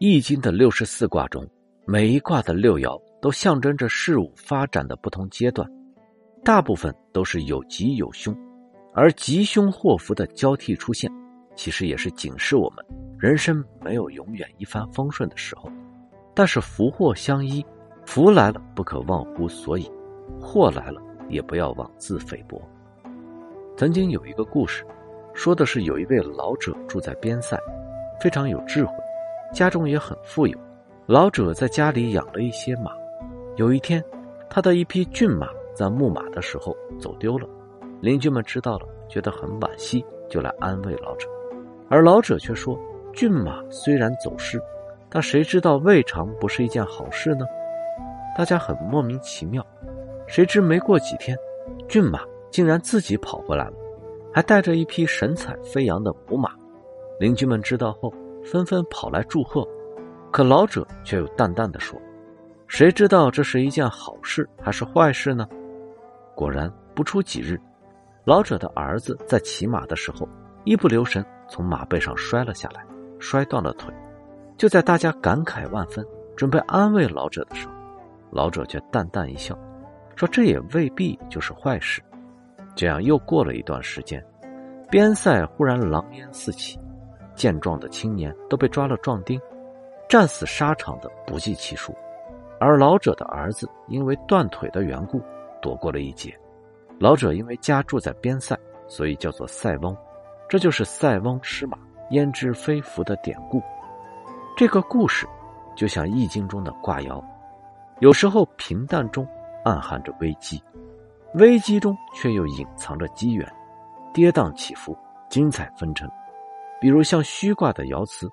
[0.00, 1.44] 易经的六十四卦中，
[1.84, 5.68] 每一卦的六爻都象征着事物发展的不同阶段，
[6.44, 8.32] 大部分都是有吉有凶，
[8.94, 11.10] 而吉凶祸福的交替出现，
[11.56, 12.86] 其实也是警示我们，
[13.18, 15.68] 人生没有永远一帆风顺的时候。
[16.32, 17.66] 但是福祸相依，
[18.06, 19.90] 福来了不可忘乎所以，
[20.40, 22.62] 祸来了也不要妄自菲薄。
[23.76, 24.86] 曾经有一个故事，
[25.34, 27.58] 说的是有一位老者住在边塞，
[28.20, 28.92] 非常有智慧。
[29.52, 30.58] 家中也很富有，
[31.06, 32.92] 老者在家里养了一些马。
[33.56, 34.02] 有一天，
[34.48, 37.48] 他的一匹骏马在牧马的时候走丢了，
[38.00, 41.28] 邻居们知道了，觉得很惋惜，就来安慰老者。
[41.88, 42.78] 而老者却说
[43.14, 44.60] ：“骏马虽然走失，
[45.08, 47.46] 但谁知道未尝不是一件好事呢？”
[48.36, 49.66] 大家很莫名其妙。
[50.26, 51.36] 谁知没过几天，
[51.88, 52.20] 骏马
[52.50, 53.72] 竟然自己跑回来了，
[54.32, 56.50] 还带着一匹神采飞扬的母马。
[57.18, 58.12] 邻居们知道后。
[58.44, 59.66] 纷纷跑来祝贺，
[60.30, 62.00] 可老者却又淡淡的说
[62.66, 65.46] ：“谁知道这是一件好事还是坏事呢？”
[66.34, 67.60] 果然，不出几日，
[68.24, 70.28] 老者的儿子在骑马的时候
[70.64, 72.84] 一不留神从马背上摔了下来，
[73.18, 73.92] 摔断了腿。
[74.56, 76.04] 就在大家感慨万分，
[76.36, 77.74] 准备安慰老者的时候，
[78.30, 79.58] 老者却淡淡一笑，
[80.16, 82.02] 说：“这也未必就是坏事。”
[82.76, 84.24] 这样又过了一段时间，
[84.90, 86.78] 边塞忽然狼烟四起。
[87.38, 89.40] 健壮的青年都被抓了壮丁，
[90.08, 91.94] 战死沙场的不计其数，
[92.58, 95.22] 而老者的儿子因为断腿的缘故
[95.62, 96.36] 躲过了一劫。
[96.98, 99.96] 老者因为家住在边塞，所以叫做塞翁，
[100.48, 101.78] 这就是“塞翁失马，
[102.10, 103.62] 焉知非福”的典故。
[104.56, 105.24] 这个故事
[105.76, 107.22] 就像《易经》中的卦爻，
[108.00, 109.24] 有时候平淡中
[109.64, 110.60] 暗含着危机，
[111.34, 113.48] 危机中却又隐藏着机缘，
[114.12, 114.98] 跌宕起伏，
[115.30, 116.10] 精彩纷呈。
[116.80, 118.30] 比如像虚卦的爻辞，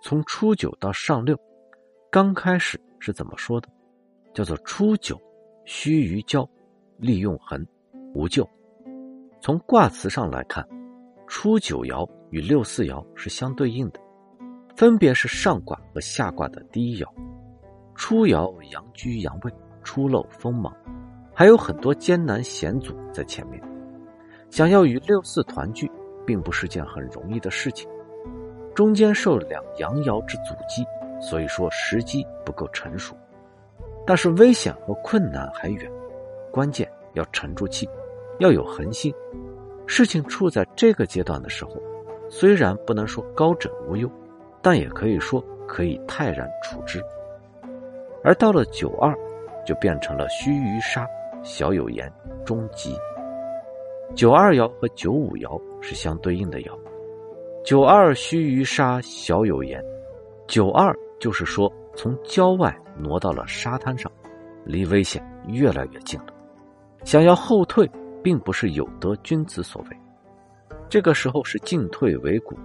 [0.00, 1.36] 从初九到上六，
[2.10, 3.68] 刚开始是怎么说的？
[4.32, 5.20] 叫做初九，
[5.64, 6.48] 虚于交，
[6.96, 7.66] 利用痕，
[8.14, 8.48] 无咎。
[9.40, 10.64] 从卦辞上来看，
[11.26, 14.00] 初九爻与六四爻是相对应的，
[14.76, 17.08] 分别是上卦和下卦的第一爻。
[17.96, 20.72] 初爻阳居阳位，初露锋芒，
[21.34, 23.60] 还有很多艰难险阻在前面，
[24.50, 25.90] 想要与六四团聚。
[26.28, 27.88] 并不是件很容易的事情，
[28.74, 30.84] 中间受两阳爻之阻击，
[31.18, 33.16] 所以说时机不够成熟。
[34.06, 35.90] 但是危险和困难还远，
[36.52, 37.88] 关键要沉住气，
[38.40, 39.10] 要有恒心。
[39.86, 41.80] 事情处在这个阶段的时候，
[42.28, 44.06] 虽然不能说高枕无忧，
[44.60, 47.02] 但也可以说可以泰然处之。
[48.22, 49.16] 而到了九二，
[49.64, 51.06] 就变成了须臾杀，
[51.42, 52.12] 小有言，
[52.44, 52.94] 终吉。
[54.14, 56.72] 九二爻和九五爻是相对应的爻，
[57.64, 59.82] 九二须臾沙小有言，
[60.48, 64.10] 九二就是说从郊外挪到了沙滩上，
[64.64, 66.26] 离危险越来越近了，
[67.04, 67.88] 想要后退
[68.22, 69.96] 并不是有德君子所为，
[70.88, 72.56] 这个时候是进退维谷，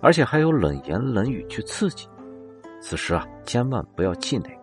[0.00, 2.08] 而且还有冷言冷语去刺激，
[2.80, 4.58] 此时啊千万不要气馁，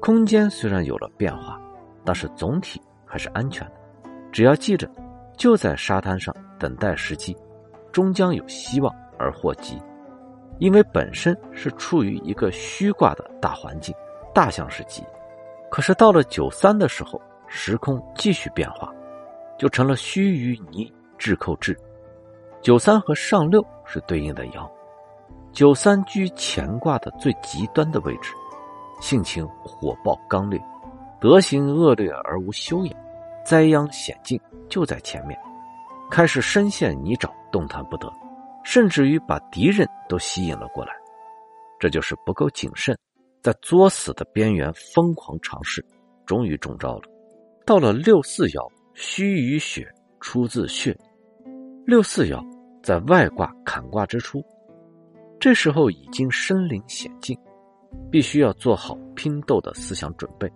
[0.00, 1.60] 空间虽然有了变化，
[2.04, 3.74] 但是总体还是安全的，
[4.30, 4.88] 只要记着。
[5.42, 7.36] 就在沙滩上等待时机，
[7.90, 9.76] 终将有希望而获吉，
[10.60, 13.92] 因为本身是处于一个虚卦的大环境，
[14.32, 15.02] 大象是吉。
[15.68, 18.94] 可是到了九三的时候，时空继续变化，
[19.58, 20.88] 就成了虚与泥
[21.18, 21.76] 至寇至。
[22.60, 24.70] 九三和上六是对应的爻，
[25.50, 28.32] 九三居乾卦的最极端的位置，
[29.00, 30.62] 性情火爆刚烈，
[31.20, 32.96] 德行恶劣而无修养。
[33.44, 35.38] 灾殃险境就在前面，
[36.10, 38.12] 开始深陷泥沼，动弹不得，
[38.64, 40.92] 甚至于把敌人都吸引了过来。
[41.78, 42.96] 这就是不够谨慎，
[43.42, 45.84] 在作死的边缘疯狂尝试，
[46.24, 47.02] 终于中招了。
[47.66, 49.88] 到了六四爻，虚与血
[50.20, 50.96] 出自血，
[51.84, 52.40] 六四爻
[52.82, 54.40] 在外卦坎卦之初，
[55.40, 57.36] 这时候已经身临险境，
[58.10, 60.48] 必须要做好拼斗的思想准备。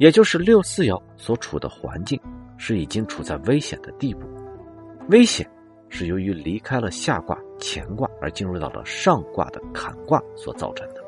[0.00, 2.18] 也就是六四爻所处的环境
[2.56, 4.26] 是已经处在危险的地步，
[5.10, 5.46] 危险
[5.90, 11.02] 是由于离开了下卦乾卦而进入到了上卦的坎卦所造成的。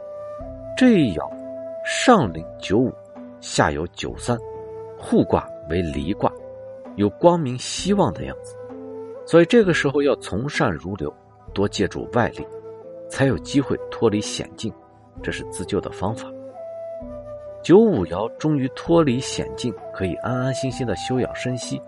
[0.76, 1.26] 这一爻
[1.86, 2.92] 上临九五，
[3.40, 4.38] 下有九三，
[4.98, 6.30] 互卦为离卦，
[6.96, 8.54] 有光明希望的样子，
[9.24, 11.10] 所以这个时候要从善如流，
[11.54, 12.46] 多借助外力，
[13.08, 14.70] 才有机会脱离险境，
[15.22, 16.30] 这是自救的方法。
[17.62, 21.80] 九五爻终于脱离险境，可以安安心心的休养生息，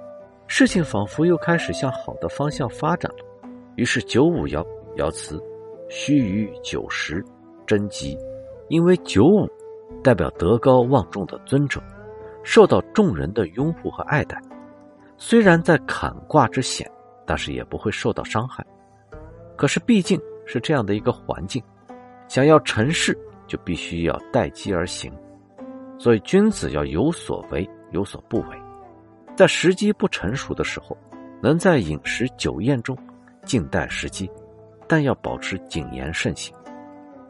[0.46, 3.18] 事情仿佛又开始向好的方向发展了。
[3.74, 4.64] 于是九五爻
[4.96, 5.42] 爻辞
[5.90, 7.24] ：“须臾九十，
[7.66, 8.16] 贞吉，
[8.68, 9.48] 因为九五
[10.00, 11.82] 代表德高望重的尊者，
[12.44, 14.40] 受到众人的拥护和爱戴。
[15.16, 16.88] 虽然在坎卦之险，
[17.26, 18.64] 但是也不会受到伤害。
[19.56, 21.60] 可是毕竟是这样的一个环境，
[22.28, 23.18] 想要成事，
[23.48, 25.12] 就必须要待机而行。
[25.98, 28.48] 所以君子要有所为，有所不为。
[29.36, 30.96] 在时机不成熟的时候，
[31.42, 32.96] 能在饮食酒宴中
[33.44, 34.30] 静待时机，
[34.86, 36.54] 但要保持谨言慎行。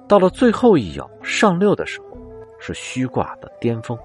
[0.06, 2.19] 到了最后一爻上六的时候，
[2.58, 3.99] 是虚卦的巅峰，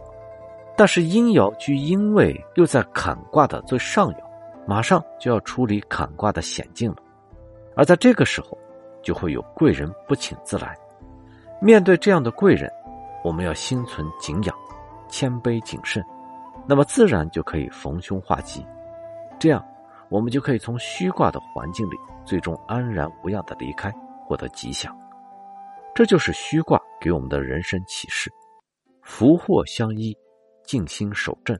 [0.77, 4.17] 但是阴爻居阴位，又在坎卦的最上爻，
[4.65, 6.97] 马上就要处理坎卦的险境了。
[7.75, 8.57] 而在这个时候，
[9.01, 10.75] 就会有贵人不请自来。
[11.61, 12.71] 面对这样的贵人，
[13.29, 14.57] 我们要心存敬仰，
[15.07, 16.03] 谦卑谨慎，
[16.67, 18.65] 那么自然就可以逢凶化吉。
[19.39, 19.63] 这样，
[20.09, 21.95] 我们就可以从虚卦的环境里，
[22.25, 23.93] 最终安然无恙的离开，
[24.25, 24.91] 获得吉祥。
[25.93, 28.31] 这就是虚卦给我们的人生启示：
[29.03, 30.17] 福祸相依，
[30.63, 31.55] 静心守正，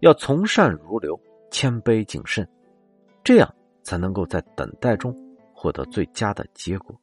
[0.00, 1.16] 要从善如流，
[1.52, 2.44] 谦卑谨慎，
[3.22, 3.48] 这样
[3.84, 5.14] 才能够在等待中
[5.54, 7.00] 获得最佳的结果。